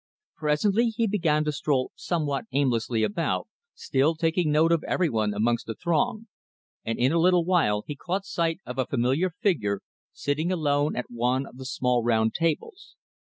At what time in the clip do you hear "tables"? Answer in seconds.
12.33-12.95